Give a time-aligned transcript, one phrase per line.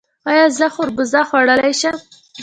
[0.29, 1.97] ایا زه خربوزه خوړلی شم؟